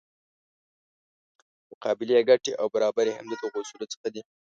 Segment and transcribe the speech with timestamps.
[1.69, 4.21] متقابلې ګټې او برابري هم د دغو اصولو څخه دي.